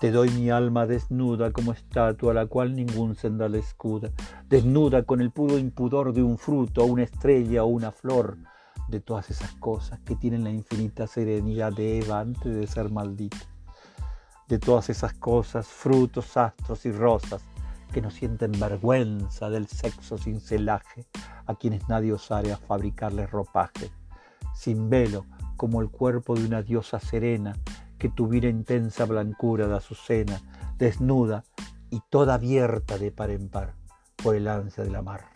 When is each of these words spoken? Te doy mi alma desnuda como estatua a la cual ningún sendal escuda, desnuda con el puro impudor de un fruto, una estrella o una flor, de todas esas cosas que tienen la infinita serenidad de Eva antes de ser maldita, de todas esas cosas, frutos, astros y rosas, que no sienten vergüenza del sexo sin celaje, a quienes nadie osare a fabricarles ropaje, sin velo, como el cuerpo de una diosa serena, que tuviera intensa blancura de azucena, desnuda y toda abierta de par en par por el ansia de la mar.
Te 0.00 0.10
doy 0.10 0.30
mi 0.30 0.48
alma 0.48 0.86
desnuda 0.86 1.52
como 1.52 1.72
estatua 1.72 2.30
a 2.30 2.34
la 2.34 2.46
cual 2.46 2.74
ningún 2.74 3.16
sendal 3.16 3.54
escuda, 3.54 4.10
desnuda 4.48 5.02
con 5.02 5.20
el 5.20 5.30
puro 5.30 5.58
impudor 5.58 6.14
de 6.14 6.22
un 6.22 6.38
fruto, 6.38 6.86
una 6.86 7.02
estrella 7.02 7.64
o 7.64 7.66
una 7.66 7.92
flor, 7.92 8.38
de 8.88 9.00
todas 9.00 9.28
esas 9.28 9.52
cosas 9.56 10.00
que 10.00 10.16
tienen 10.16 10.42
la 10.42 10.50
infinita 10.50 11.06
serenidad 11.06 11.74
de 11.74 11.98
Eva 11.98 12.20
antes 12.20 12.56
de 12.56 12.66
ser 12.66 12.90
maldita, 12.90 13.36
de 14.48 14.58
todas 14.58 14.88
esas 14.88 15.12
cosas, 15.12 15.66
frutos, 15.66 16.34
astros 16.34 16.86
y 16.86 16.92
rosas, 16.92 17.42
que 17.92 18.00
no 18.00 18.10
sienten 18.10 18.52
vergüenza 18.52 19.50
del 19.50 19.66
sexo 19.66 20.16
sin 20.16 20.40
celaje, 20.40 21.04
a 21.44 21.54
quienes 21.56 21.86
nadie 21.90 22.14
osare 22.14 22.52
a 22.52 22.56
fabricarles 22.56 23.30
ropaje, 23.30 23.90
sin 24.54 24.88
velo, 24.88 25.26
como 25.58 25.82
el 25.82 25.90
cuerpo 25.90 26.34
de 26.34 26.46
una 26.46 26.62
diosa 26.62 26.98
serena, 27.00 27.54
que 28.00 28.08
tuviera 28.08 28.48
intensa 28.48 29.04
blancura 29.04 29.68
de 29.68 29.76
azucena, 29.76 30.40
desnuda 30.78 31.44
y 31.90 32.00
toda 32.08 32.34
abierta 32.34 32.98
de 32.98 33.12
par 33.12 33.30
en 33.30 33.48
par 33.48 33.74
por 34.16 34.34
el 34.34 34.48
ansia 34.48 34.82
de 34.82 34.90
la 34.90 35.02
mar. 35.02 35.26